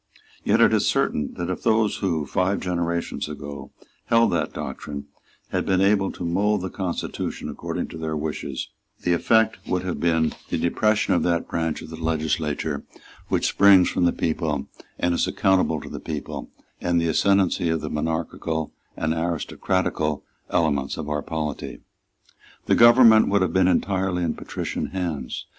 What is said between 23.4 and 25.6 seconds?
have been entirely in patrician hands.